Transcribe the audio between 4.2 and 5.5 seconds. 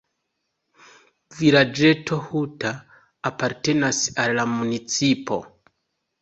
al la municipo.